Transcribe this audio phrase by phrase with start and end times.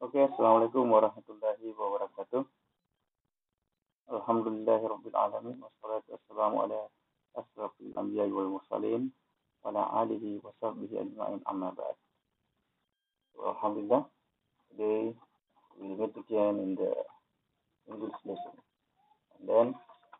[0.00, 2.40] Oke, Assalamualaikum warahmatullahi wabarakatuh.
[4.08, 6.88] Alhamdulillahirabbil alamin wassalatu wassalamu ala
[7.36, 7.92] asrafil
[11.76, 11.96] ba'd.
[13.44, 14.08] Alhamdulillah,
[14.72, 15.12] today
[15.76, 16.96] we meet again in the
[17.84, 18.56] English lesson.
[19.36, 19.66] And then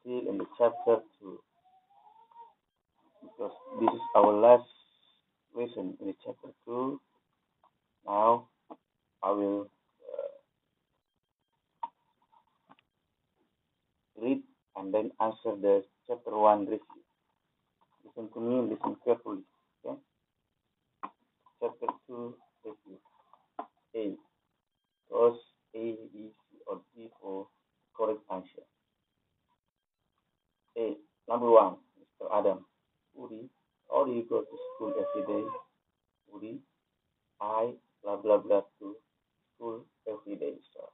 [0.05, 1.41] still in the chapter 2.
[3.25, 4.69] Because this is our last
[5.57, 7.01] lesson in the chapter 2.
[8.05, 8.45] Now
[9.23, 9.71] I will
[10.08, 11.86] uh,
[14.22, 14.43] read
[14.76, 16.81] and then answer the chapter 1 review.
[18.04, 19.43] Listen to me, listen carefully.
[19.85, 19.98] Okay?
[21.61, 22.98] Chapter 2 review.
[23.96, 24.17] A.
[25.11, 25.39] Cause
[25.75, 27.46] A, B, C, or D for
[27.96, 28.64] correct answer.
[30.79, 30.96] A.
[31.29, 31.75] Number 1.
[32.00, 32.39] Mr.
[32.39, 32.64] Adam.
[33.19, 33.50] Uri,
[33.91, 35.45] how do you go to school every day?
[36.33, 36.59] Uri,
[37.41, 38.97] I, blah, blah, blah, to
[39.61, 40.55] school every day.
[40.75, 40.89] So,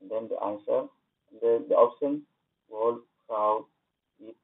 [0.00, 0.88] and then the answer,
[1.40, 2.22] the, the option,
[2.68, 3.64] wall, crowd,
[4.20, 4.36] eat,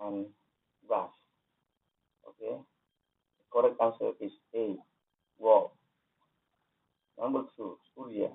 [0.00, 0.26] and
[0.88, 1.10] brush.
[2.28, 2.56] Okay.
[2.56, 4.76] The correct answer is A,
[5.38, 5.76] wall.
[7.20, 8.28] Number two, Surya.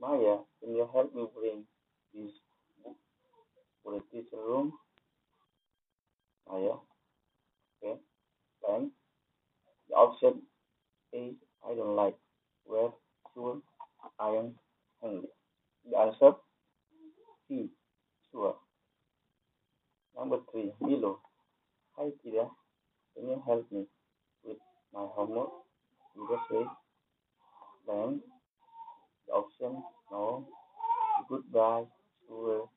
[0.00, 1.64] Maya, can you help me bring
[2.14, 2.32] this
[2.82, 2.96] book
[3.82, 4.72] for the teacher room?
[6.48, 6.74] Maya.
[7.82, 7.98] Okay.
[8.66, 8.92] Then
[9.88, 10.42] the option
[11.14, 11.32] A,
[11.68, 12.16] I don't like.
[12.64, 12.90] Where
[13.34, 13.60] sure
[14.18, 14.54] I am
[15.02, 15.28] hungry.
[15.90, 16.32] The answer
[17.48, 17.68] C.
[18.30, 18.56] Sure.
[20.16, 21.20] Number three, Milo.
[21.96, 22.48] Hi, Kira.
[23.14, 23.86] Can you help me
[24.44, 24.58] with
[24.92, 25.50] my homework?
[26.16, 26.64] Kira say.
[27.86, 28.20] Then
[29.26, 30.46] the option no.
[31.28, 31.84] Goodbye.
[32.26, 32.68] Sure.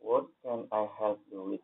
[0.00, 1.60] What can I help you with?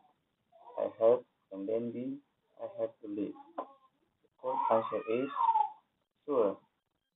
[0.79, 2.19] I help and then B.
[2.61, 3.33] I have to leave.
[3.57, 5.29] The correct answer is
[6.27, 6.59] sure.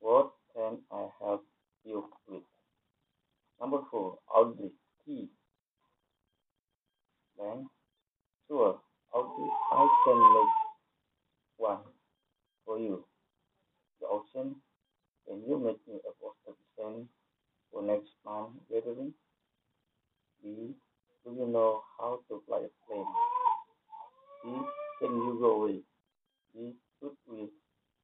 [0.00, 1.44] What can I help
[1.84, 2.42] you with?
[3.61, 4.70] Number four, Audrey,
[5.05, 5.28] T.
[7.39, 7.68] Then,
[8.48, 8.80] sure,
[9.12, 10.55] Audrey, I can make
[11.58, 11.78] one
[12.64, 13.05] for you.
[14.01, 14.57] The option,
[15.27, 17.08] can you make me a poster send
[17.70, 19.12] for next month gathering?
[20.42, 20.74] B,
[21.28, 23.05] do you know how to fly a plane?
[24.42, 24.48] C,
[25.00, 25.80] can you go away?
[26.55, 27.48] Should we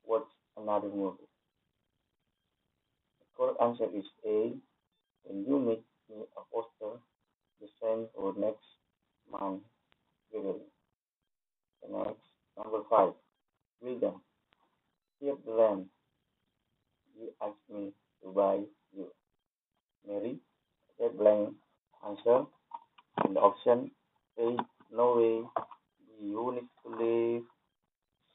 [0.04, 1.28] watch another movie?
[3.20, 4.52] The correct answer is A.
[5.26, 7.00] Can you make me a poster
[7.60, 8.64] the same for next
[9.30, 9.62] month
[10.32, 10.68] gathering?
[11.82, 12.26] The next,
[12.58, 13.12] number five,
[13.80, 14.20] William.
[15.20, 15.86] Here the land.
[17.18, 17.92] You asked me
[18.22, 18.60] to buy
[18.96, 19.06] you.
[20.06, 20.36] Mary,
[20.98, 21.54] get blank
[22.06, 22.44] answer.
[23.22, 23.91] And the option
[24.38, 24.56] A,
[24.92, 25.64] no way.
[26.19, 27.42] B, you need to leave.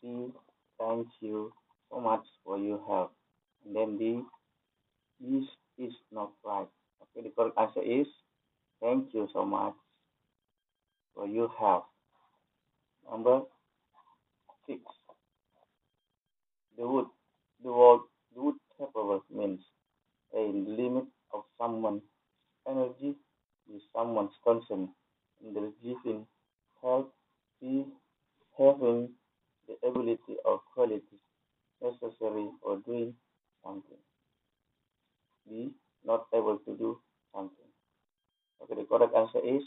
[0.01, 0.31] C,
[0.79, 1.51] thank you
[1.89, 3.13] so much for your help.
[3.65, 4.21] And then D,
[5.19, 5.43] this
[5.77, 6.67] is not right.
[7.01, 8.07] Okay, the correct answer is
[8.81, 9.73] thank you so much
[11.13, 11.85] for your help.
[13.09, 13.41] Number
[14.67, 14.79] six.
[16.77, 17.07] The wood,
[17.63, 17.99] the word,
[18.33, 19.59] the wood capable means
[20.33, 22.03] a limit of someone's
[22.67, 23.15] energy
[23.71, 24.31] with someone's
[25.45, 26.25] in the giving
[26.81, 27.13] help,
[27.61, 27.85] be
[28.57, 29.09] having
[29.67, 31.03] the ability or qualities
[31.81, 33.13] necessary for doing
[33.63, 33.97] something
[35.49, 35.71] be
[36.05, 36.99] not able to do
[37.33, 37.69] something.
[38.61, 39.63] Okay, the correct answer is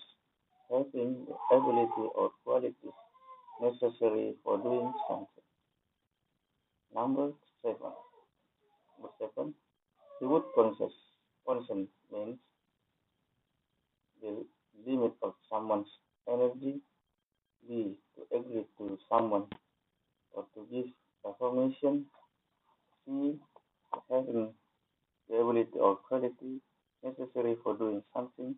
[0.70, 2.96] having the ability or qualities
[3.60, 5.46] necessary for doing something.
[6.94, 7.30] Number
[7.62, 7.92] seven.
[8.98, 9.54] Number seven,
[10.20, 10.42] the word.
[11.46, 12.38] Consent means
[14.22, 14.46] the
[14.86, 15.88] limit of someone's
[16.28, 16.80] energy.
[17.68, 19.44] B, to agree to someone
[20.32, 20.86] or to give
[21.26, 22.06] affirmation.
[23.04, 23.38] C,
[24.10, 24.52] having
[25.28, 26.60] the ability or quality
[27.02, 28.54] necessary for doing something.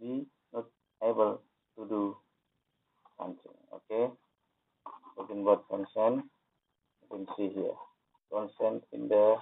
[0.00, 0.66] B, not
[1.02, 1.40] able
[1.76, 2.16] to do
[3.18, 3.52] something.
[3.72, 4.12] Okay.
[5.16, 6.24] Talking about consent,
[7.02, 7.74] you can see here.
[8.32, 9.36] Consent in the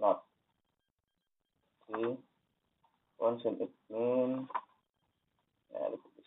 [0.00, 0.22] not.
[1.88, 2.16] See,
[3.18, 4.48] consent it means.
[5.72, 6.26] Yeah, look at this.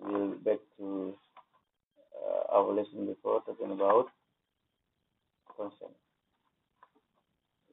[0.00, 1.14] We'll back to
[2.68, 4.06] uh, our lesson before talking about
[5.56, 5.92] consent.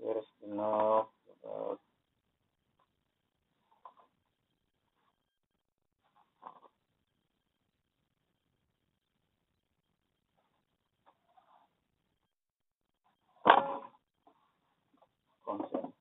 [0.01, 1.07] Here is enough
[1.43, 1.79] about
[15.45, 15.93] consent.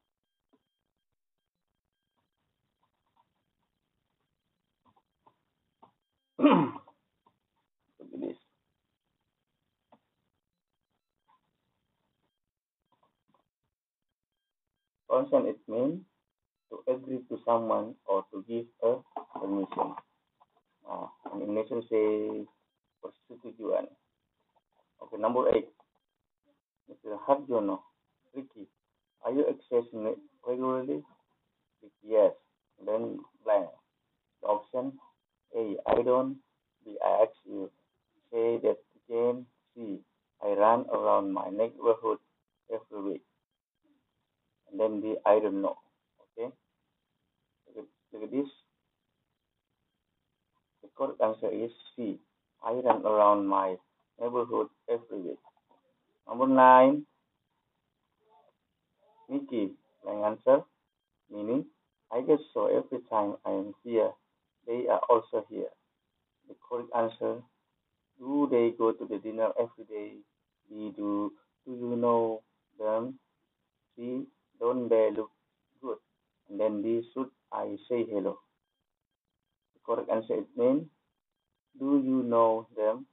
[8.01, 8.37] Look at this.
[15.15, 16.01] Consent it means
[16.71, 18.97] to agree to someone or to give a
[19.39, 19.95] permission.
[20.91, 22.43] Uh, and Indonesia say
[22.99, 23.87] persetujuan.
[24.99, 25.69] Okay, number eight.
[26.91, 27.15] Mr.
[27.29, 27.79] Harjono,
[28.35, 28.67] Ricky,
[29.23, 31.01] are you exercising regularly?
[32.03, 32.33] Yes.
[32.85, 33.71] Then blank.
[34.43, 34.99] The option
[35.57, 35.77] A.
[35.87, 36.39] I don't.
[36.85, 36.99] B.
[36.99, 37.71] I ask you.
[38.33, 39.47] Say that again.
[39.77, 40.01] C.
[40.43, 42.19] I run around my neighborhood
[42.69, 43.23] every week.
[44.77, 45.15] Then D.
[45.25, 45.77] I don't know.
[46.39, 46.51] Okay.
[47.67, 48.49] Look at, look at this.
[50.83, 52.19] The correct answer is C.
[52.65, 53.77] I run around my
[54.21, 55.39] neighborhood every week.
[56.29, 57.07] Number nine.
[59.29, 59.71] Nikki,
[60.03, 60.63] blank answer,
[61.31, 61.65] meaning
[62.13, 64.11] I guess so every time I am here,
[64.67, 65.71] they are also here.
[66.49, 67.43] The correct answer,
[68.19, 70.13] do they go to the dinner every day?
[70.69, 71.33] B, do,
[71.67, 72.43] do you know
[72.79, 73.19] them?
[73.97, 74.27] C,
[74.65, 75.31] don't they look
[75.83, 75.99] good?
[76.49, 78.39] And then D, should I say hello?
[79.75, 80.89] The correct answer is mean,
[81.79, 83.05] do you know them?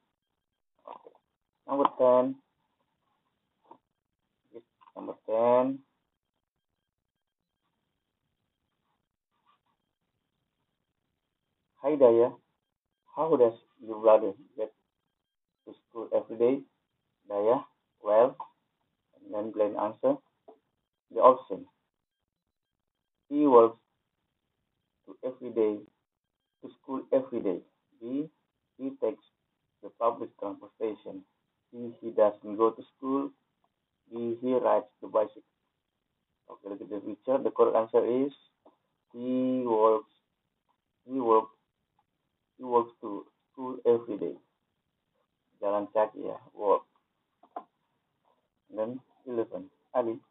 [1.68, 2.36] Number 10.
[4.96, 5.80] Number 10.
[11.84, 12.32] Hi Daya,
[13.16, 13.54] how does
[13.86, 14.72] your brother get
[15.66, 16.62] to school every day?
[17.30, 17.64] Daya,
[18.04, 18.38] well,
[19.16, 20.16] and then plain answer.
[21.14, 21.66] The option.
[23.30, 23.78] He works
[25.06, 25.80] to every day
[26.62, 27.60] to school every day.
[28.00, 28.30] B.
[28.78, 29.24] He takes
[29.84, 31.24] the public transportation.
[31.72, 31.92] C.
[32.02, 33.32] He doesn't go to school.
[34.12, 34.38] D.
[34.42, 35.44] He rides the bicycle.
[36.50, 37.38] Okay, look at the picture.
[37.38, 38.32] The correct answer is
[39.14, 40.12] he works.
[41.06, 41.52] He works
[42.62, 44.36] he walks to school every day.
[45.62, 46.86] Jalan kaki ya, walk.
[48.70, 49.66] Then 11.
[49.98, 50.22] Ali,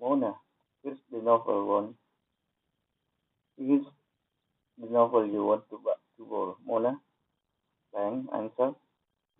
[0.00, 0.34] Mona,
[0.82, 1.94] here's the novel one.
[3.56, 3.84] Here's
[4.78, 5.80] the novel you want to,
[6.18, 6.56] to borrow.
[6.66, 6.98] Mona,
[7.92, 8.72] blank, answer.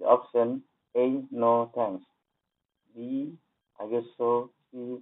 [0.00, 0.62] The option
[0.96, 2.04] A, no thanks.
[2.94, 3.32] B,
[3.80, 4.50] I guess so.
[4.72, 4.98] C,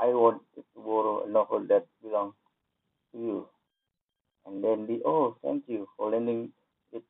[0.00, 2.34] I want to borrow a novel that belongs
[3.12, 3.48] to you
[4.48, 6.50] and then the oh thank you for lending
[6.92, 7.02] it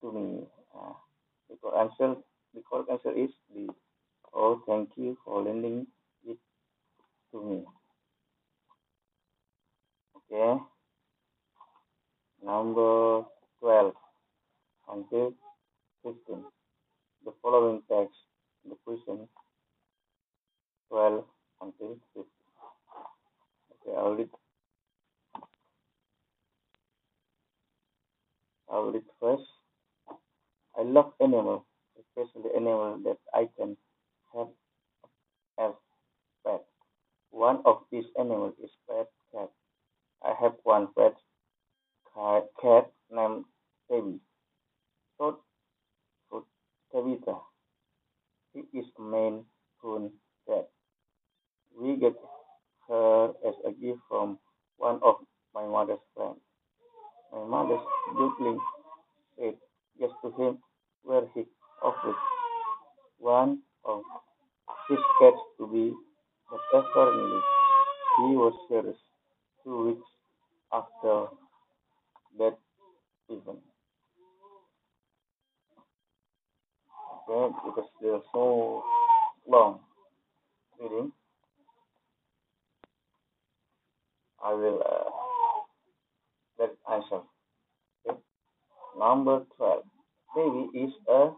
[0.00, 0.44] to me
[0.76, 0.92] uh,
[1.50, 2.14] the correct answer
[2.54, 3.66] the correct answer is the
[4.34, 5.86] oh thank you for lending
[6.26, 6.38] it
[7.32, 7.64] to me.
[10.16, 10.60] Okay.
[12.44, 13.24] Number
[13.60, 13.94] 12
[14.92, 15.34] until
[16.02, 16.44] 15
[17.24, 18.14] the following text
[18.68, 19.28] the question
[20.90, 21.24] 12
[21.62, 22.24] until 15
[23.72, 24.28] okay i'll read.
[28.72, 29.42] I will read first.
[30.78, 31.62] I love animals,
[32.00, 33.76] especially animals that I can
[34.36, 34.48] have
[35.58, 35.74] as
[36.46, 36.62] pet.
[37.30, 39.50] One of these animals is pet cat.
[40.24, 41.14] I have one pet
[42.62, 43.44] cat named
[43.90, 44.20] Tabby.
[45.18, 45.36] Short
[46.30, 46.44] for
[46.92, 47.36] Tabitha.
[48.54, 49.44] He is a Maine
[49.82, 50.12] Coon
[50.46, 50.68] cat.
[51.78, 52.14] We get
[52.88, 54.38] her as a gift from
[54.78, 55.16] one of
[55.54, 56.40] my mother's friends.
[57.32, 57.78] My mother
[58.14, 58.58] jokingly
[59.38, 59.54] said
[59.98, 60.58] yes to him
[61.02, 61.44] where he
[61.82, 62.16] offered
[63.18, 64.02] one of
[64.88, 65.94] his cats to be,
[66.50, 67.40] but apparently
[68.18, 68.96] he was serious
[69.64, 70.08] two weeks
[70.72, 71.26] after
[72.38, 72.58] that
[73.28, 73.60] event.
[77.32, 78.84] Because they're so
[79.48, 79.80] long
[80.78, 81.12] reading,
[84.44, 85.10] I will uh,
[86.58, 87.22] that answer.
[88.06, 88.18] Okay.
[88.98, 89.82] Number 12.
[90.36, 91.30] Baby is a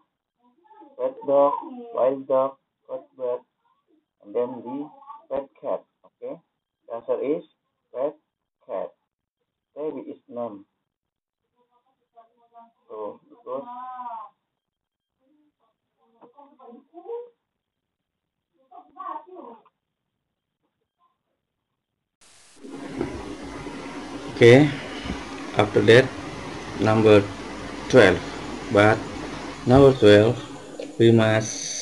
[0.98, 1.52] pet dog,
[1.94, 2.56] wild dog,
[2.90, 3.40] pet bird,
[4.24, 4.90] and then the
[5.30, 5.84] pet cat.
[6.04, 6.34] Okay.
[6.88, 7.44] The answer is
[7.94, 8.16] pet
[8.66, 8.90] cat.
[9.76, 10.64] Baby is name.
[12.88, 13.64] So because
[24.34, 24.70] okay
[25.56, 26.08] after that
[26.80, 27.22] number
[27.90, 28.18] 12
[28.72, 28.98] but
[29.66, 31.74] number 12 we must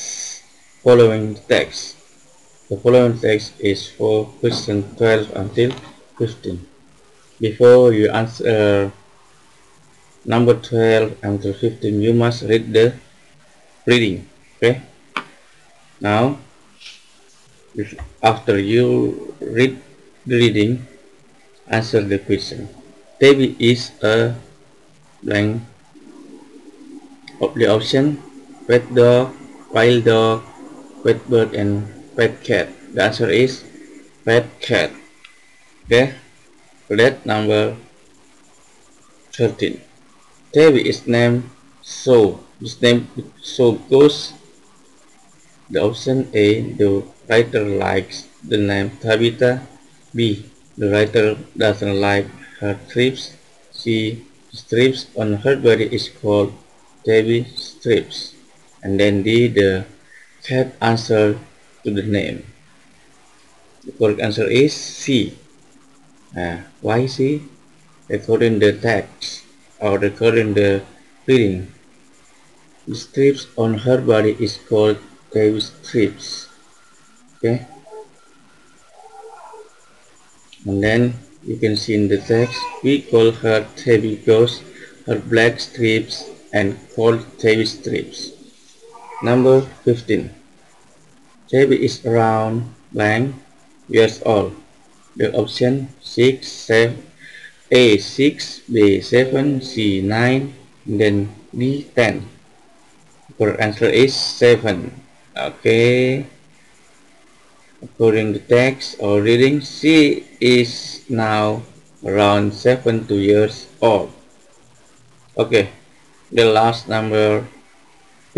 [0.83, 1.95] following text.
[2.69, 5.71] The following text is for question 12 until
[6.17, 6.59] 15
[7.39, 8.91] before you answer
[10.25, 12.93] number 12 until 15 you must read the
[13.87, 14.27] reading
[14.63, 14.79] okay
[15.99, 16.39] now
[17.75, 17.91] if
[18.23, 19.75] after you read
[20.23, 20.87] the reading
[21.67, 22.71] answer the question
[23.19, 24.31] Tabby is a
[25.19, 25.59] blank
[27.43, 28.23] of the option
[28.67, 29.35] pet dog,
[29.75, 30.43] wild dog,
[31.03, 31.83] pet bird and
[32.15, 32.71] pet cat.
[32.95, 33.67] The answer is
[34.23, 34.91] fat cat.
[35.85, 36.15] Okay,
[36.87, 37.75] let number
[39.35, 39.81] 13.
[40.55, 41.51] Tabby is named
[41.83, 42.39] so.
[42.63, 43.11] This name
[43.43, 44.31] so goes
[45.69, 46.61] the option A.
[46.61, 49.67] The writer likes the name Tabitha.
[50.15, 50.45] B.
[50.77, 52.27] The writer doesn't like
[52.59, 53.35] her strips.
[53.71, 54.25] C.
[54.51, 56.53] Strips on her body is called
[57.05, 58.35] Tabby strips.
[58.83, 59.47] And then D.
[59.47, 59.85] The
[60.43, 61.39] cat answer
[61.83, 62.45] to the name.
[63.85, 65.37] The correct answer is C.
[66.35, 67.43] Uh, why C?
[68.09, 69.43] According the text
[69.79, 70.83] or according the
[71.25, 71.71] reading,
[72.87, 74.97] the strips on her body is called
[75.33, 76.47] Tabby strips.
[77.37, 77.65] Okay.
[80.65, 81.13] And then
[81.43, 84.61] you can see in the text, we call her Tabby because
[85.07, 88.31] her black strips and called Tabby strips.
[89.23, 90.29] Number 15.
[91.49, 93.35] Tabby is around blank
[93.89, 94.55] years old.
[95.17, 97.03] The option 6, 7,
[97.71, 100.53] A 6, B 7, C 9,
[100.85, 102.29] then D 10.
[103.37, 105.02] Correct answer is 7.
[105.33, 106.27] Okay.
[107.81, 111.63] According to text or reading, she is now
[112.05, 114.13] around 7 to years old.
[115.35, 115.73] Okay,
[116.31, 117.49] the last number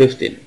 [0.00, 0.40] 15.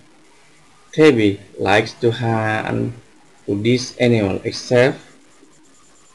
[0.91, 2.97] Tabby likes to hunt
[3.45, 4.97] to this animal except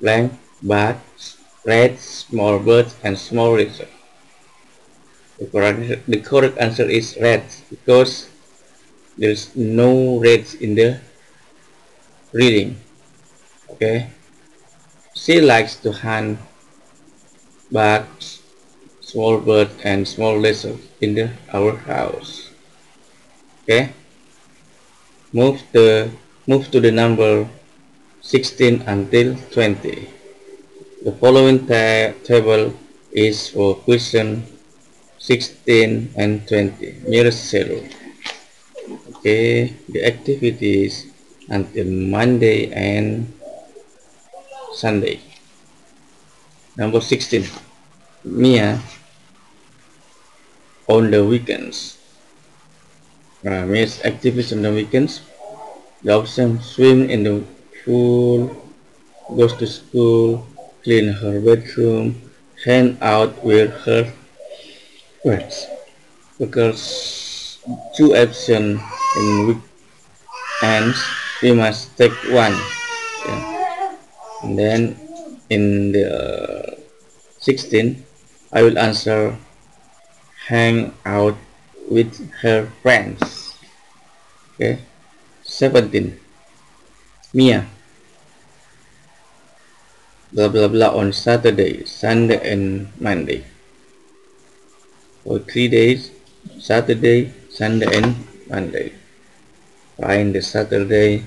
[0.03, 3.95] blank bats, rats, small birds, and small lizards.
[5.39, 8.34] The correct, the correct answer is rats because
[9.17, 11.01] there's no reds in the
[12.33, 12.77] reading.
[13.71, 14.11] Okay.
[15.15, 16.39] She likes to hunt
[17.71, 18.43] bats,
[19.01, 22.51] small birds, and small lizards in the, our house.
[23.63, 23.93] Okay.
[25.33, 26.11] Move the
[26.47, 27.49] Move to the number
[28.21, 30.09] 16 until 20.
[31.05, 32.77] The following ta table
[33.11, 34.45] is for question
[35.17, 37.81] 16 and 20, nearest zero.
[39.25, 41.09] Okay, the activities
[41.49, 43.33] until Monday and
[44.77, 45.17] Sunday.
[46.77, 47.49] Number 16,
[48.29, 48.85] Mia
[50.93, 51.97] on the weekends.
[53.41, 55.25] Uh, Mia's activities on the weekends
[56.05, 57.41] the option swim in the
[57.81, 58.53] pool,
[59.33, 60.47] goes to school,
[60.85, 62.21] clean her bedroom,
[62.61, 64.13] hang out with her
[65.25, 65.65] friends.
[66.37, 67.57] Because
[67.97, 68.85] two options
[69.17, 70.99] in weekends,
[71.43, 72.55] we must take one.
[73.27, 73.97] Yeah.
[74.43, 74.81] And then
[75.51, 76.75] in the uh,
[77.41, 78.05] 16,
[78.53, 79.37] I will answer
[80.47, 81.37] hang out
[81.91, 83.57] with her friends.
[84.55, 84.79] Okay.
[85.43, 86.19] 17.
[87.35, 87.67] Mia.
[90.35, 93.45] Blah blah blah on Saturday, Sunday and Monday.
[95.23, 96.11] For three days,
[96.59, 98.19] Saturday, Sunday and
[98.51, 99.04] Monday.
[100.01, 101.27] Find the Saturday,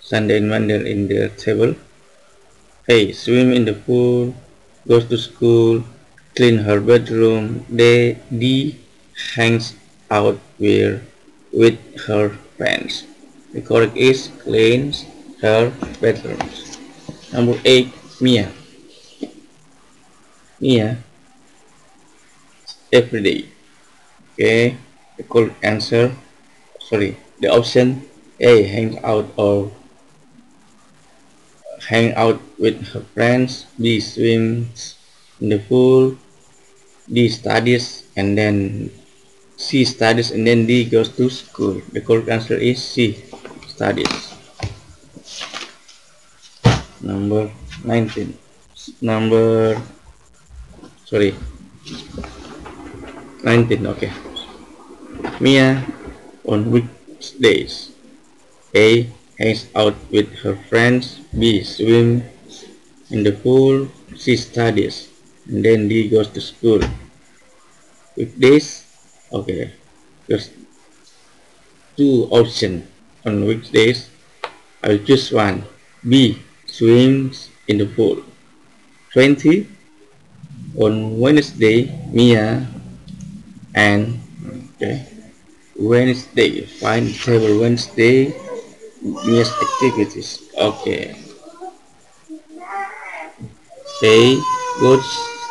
[0.00, 1.74] Sunday and Monday in the table.
[2.88, 3.12] A.
[3.12, 4.34] Swim in the pool,
[4.86, 5.84] goes to school,
[6.34, 7.64] clean her bedroom.
[7.74, 8.16] D.
[8.30, 8.78] D.
[9.34, 9.74] Hangs
[10.10, 11.02] out with,
[11.52, 13.04] with her friends.
[13.52, 15.06] The correct is cleans
[15.40, 16.78] her bedrooms.
[17.32, 17.88] Number 8,
[18.20, 18.52] Mia.
[20.60, 20.98] Mia,
[22.92, 23.48] every day.
[24.32, 24.76] Okay,
[25.16, 26.12] the correct answer,
[26.80, 28.02] sorry, the option
[28.40, 29.72] A, hang out or
[31.88, 33.66] hang out with her friends.
[33.80, 34.96] B, swims
[35.40, 36.16] in the pool.
[37.06, 38.90] D, studies and then
[39.56, 41.80] C, studies and then D, goes to school.
[41.92, 43.22] The correct answer is C
[43.76, 44.36] studies
[47.06, 47.52] number
[47.84, 48.32] 19
[49.04, 49.76] number
[51.04, 51.36] sorry
[53.44, 54.10] 19 okay
[55.44, 55.84] Mia
[56.48, 56.64] on
[57.32, 57.92] weekdays
[58.74, 62.22] A hangs out with her friends B Swims
[63.10, 65.08] in the pool C studies
[65.46, 66.80] and then D goes to school
[68.16, 68.84] weekdays
[69.32, 69.72] okay
[70.26, 70.50] there's
[71.96, 72.84] two options
[73.24, 74.08] on weekdays,
[74.82, 75.64] I'll choose one.
[76.06, 76.38] B.
[76.66, 78.22] Swims in the pool.
[79.12, 79.66] 20.
[80.76, 82.66] On Wednesday, Mia
[83.74, 84.20] and
[84.76, 85.08] okay,
[85.78, 86.64] Wednesday.
[86.64, 88.34] Find table Wednesday.
[89.02, 90.42] Mia's activities.
[90.56, 91.14] Okay.
[94.02, 94.40] A.
[94.80, 95.06] Goes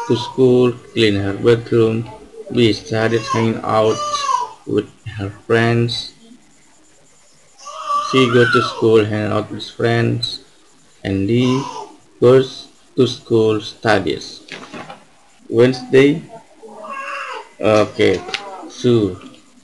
[0.08, 2.10] to school, clean her bedroom.
[2.54, 2.74] B.
[2.74, 3.98] Started hanging out
[4.68, 6.14] with her friends.
[8.12, 10.46] She go to school, hang out with friends,
[11.04, 11.62] and D
[12.22, 14.46] goes to school studies.
[15.50, 16.22] Wednesday.
[17.60, 18.22] Okay,
[18.70, 19.18] so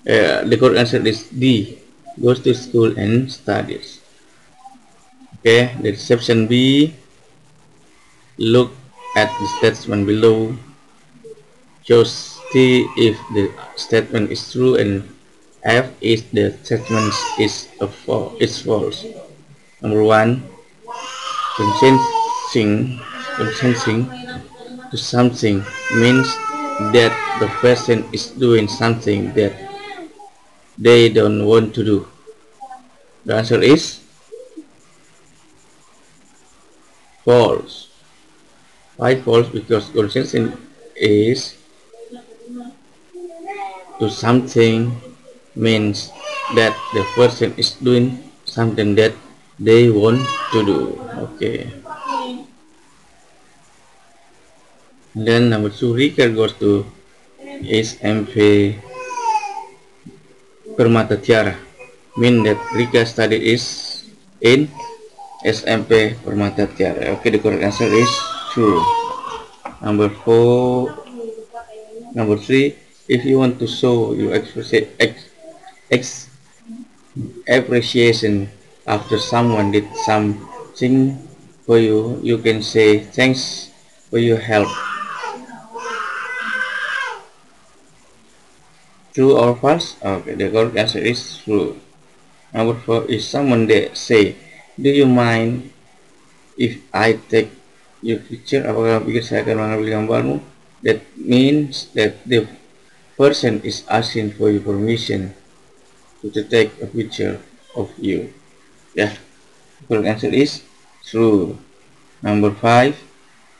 [0.07, 1.77] uh, the correct answer is D
[2.19, 4.01] goes to school and studies.
[5.39, 6.93] Okay, the section B.
[8.37, 8.73] Look
[9.17, 10.55] at the statement below.
[11.83, 15.05] Just see if the statement is true and
[15.63, 18.37] F is the statement is a false.
[18.41, 19.05] It's false.
[19.81, 20.45] Number one,
[21.57, 23.01] consenting,
[23.37, 24.09] consenting
[24.89, 25.65] to something
[25.97, 26.27] means
[26.93, 29.70] that the person is doing something that
[30.77, 32.07] they don't want to do.
[33.25, 33.99] The answer is
[37.23, 37.89] false.
[38.97, 39.49] Why false?
[39.49, 40.57] Because consenting
[40.95, 41.55] is
[43.99, 44.89] to something
[45.55, 46.09] means
[46.55, 49.13] that the person is doing something that
[49.59, 50.19] they want
[50.51, 50.79] to do
[51.21, 51.69] okay
[55.13, 56.85] then number two Rika goes to
[57.61, 58.90] SMP Permata
[61.21, 61.53] Tiara
[62.17, 64.01] mean that Rika study is
[64.41, 64.65] in
[65.45, 68.09] SMP Permata Tiara okay the correct answer is
[68.49, 68.81] true
[69.81, 70.89] number four
[72.17, 72.73] number three
[73.05, 76.29] if you want to show your ex
[77.45, 78.49] appreciation
[78.87, 81.13] after someone did something
[81.61, 83.69] for you you can say thanks
[84.09, 84.69] for your help
[89.11, 91.75] true or false okay the correct answer is true
[92.53, 94.35] number four is someone that say
[94.79, 95.71] do you mind
[96.57, 97.51] if I take
[98.01, 98.65] your picture?
[98.65, 100.35] Apakah pikir saya akan mengambil gambarmu?
[100.81, 102.49] That means that the
[103.13, 105.37] person is asking for your permission
[106.25, 107.37] to take a picture
[107.77, 108.33] of you.
[108.97, 109.13] Yeah
[109.85, 110.65] correct answer is
[111.05, 111.61] true.
[112.25, 112.97] Number five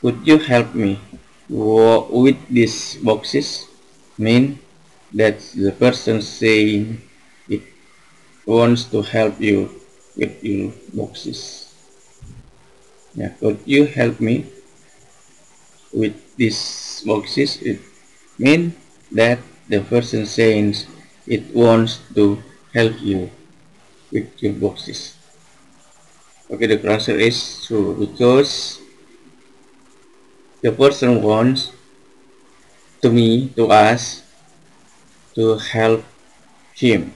[0.02, 0.98] could you help me
[1.46, 3.70] with these boxes?
[4.18, 4.58] Mean
[5.14, 7.00] that the person saying
[7.48, 7.62] it
[8.46, 9.68] wants to help you
[10.16, 11.68] with your boxes.
[13.14, 14.46] Yeah could you help me
[15.92, 17.60] with these boxes?
[17.60, 17.80] It
[18.38, 18.74] mean
[19.12, 20.74] that the person saying
[21.26, 23.30] it wants to help you
[24.10, 25.16] with your boxes.
[26.50, 28.80] Okay the answer is true because
[30.62, 31.72] the person wants
[33.02, 34.22] to me to us
[35.34, 36.04] to help
[36.74, 37.12] him.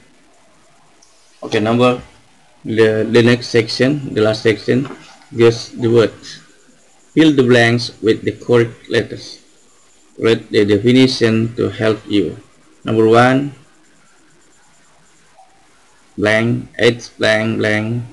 [1.42, 2.00] Okay number
[2.64, 4.88] the, the next section the last section
[5.32, 6.40] just the words
[7.14, 9.40] fill the blanks with the correct letters.
[10.18, 12.36] Read the definition to help you.
[12.84, 13.52] Number one
[16.16, 18.04] blank h blank blank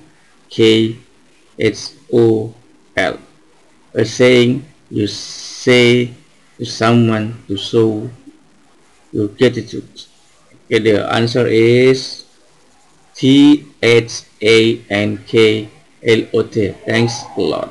[0.50, 0.96] k
[1.58, 2.54] H O
[2.98, 3.18] L.
[3.94, 6.14] A saying you say
[6.58, 8.10] to someone to show
[9.14, 9.88] your gratitude.
[10.66, 12.26] Okay, the answer is
[13.14, 15.70] T H A N K
[16.02, 16.74] L O T.
[16.84, 17.70] Thanks a lot.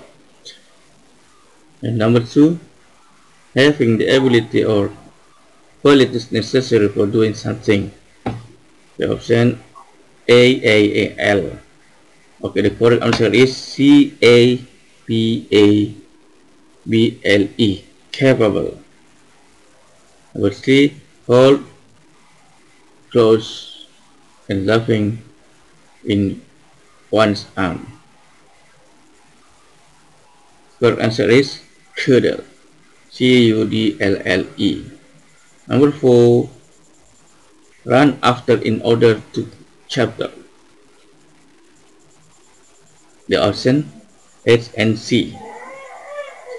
[1.83, 2.62] And number two,
[3.55, 4.94] having the ability or
[5.83, 7.90] qualities necessary for doing something.
[8.96, 9.59] The option
[10.28, 11.59] A A A L.
[12.44, 14.62] Okay, the correct answer is C A
[15.07, 15.90] P A
[16.88, 18.78] B L E, capable.
[20.35, 21.64] Number three, hold
[23.11, 23.87] close
[24.48, 25.22] and laughing
[26.04, 26.42] in
[27.11, 27.87] one's arm.
[30.80, 31.62] Correct answer is
[31.94, 32.42] cuddle.
[33.12, 34.82] C U D L L E.
[35.68, 36.50] Number four,
[37.85, 39.46] run after in order to
[39.87, 40.32] chapter
[43.28, 43.87] the option
[44.46, 45.37] H and C.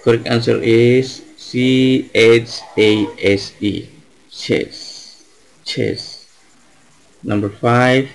[0.03, 3.92] Correct answer is C H A S E.
[4.33, 5.23] Chess.
[5.63, 6.27] Chess.
[7.23, 8.09] Number five,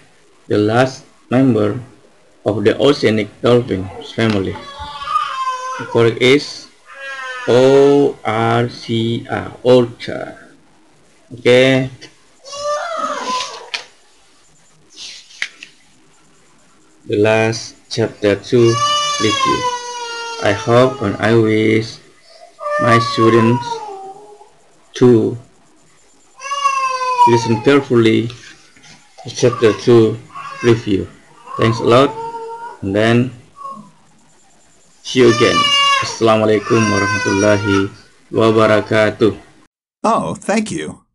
[0.49, 1.81] the last member
[2.45, 4.57] of the oceanic dolphin family.
[5.79, 6.67] The correct is
[7.47, 9.53] O R C A.
[9.63, 10.37] Orca.
[11.33, 11.89] Okay.
[17.07, 19.59] The last chapter 2 review.
[20.43, 21.97] I hope and I wish
[22.83, 23.65] my students
[25.01, 25.39] to
[27.29, 28.31] listen carefully
[29.29, 30.17] chapter 2
[30.65, 31.07] review.
[31.59, 32.11] Thanks a lot
[32.83, 33.31] and then
[35.03, 35.57] see you again.
[36.05, 37.91] Assalamualaikum warahmatullahi
[38.31, 39.35] wabarakatuh.
[40.05, 41.08] Oh, thank you.